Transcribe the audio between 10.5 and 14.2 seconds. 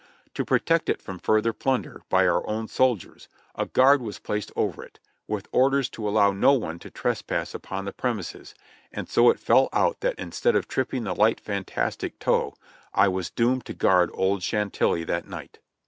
of tripping the light fantastic toe, I was doomed to guard